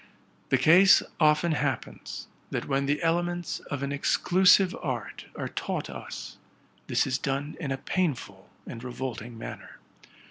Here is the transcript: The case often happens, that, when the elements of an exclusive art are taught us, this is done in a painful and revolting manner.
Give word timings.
The 0.49 0.57
case 0.57 1.03
often 1.19 1.51
happens, 1.51 2.25
that, 2.49 2.65
when 2.67 2.87
the 2.87 3.03
elements 3.03 3.59
of 3.59 3.83
an 3.83 3.91
exclusive 3.91 4.75
art 4.81 5.27
are 5.35 5.47
taught 5.47 5.91
us, 5.91 6.37
this 6.87 7.05
is 7.05 7.19
done 7.19 7.55
in 7.59 7.71
a 7.71 7.77
painful 7.77 8.49
and 8.65 8.83
revolting 8.83 9.37
manner. 9.37 9.77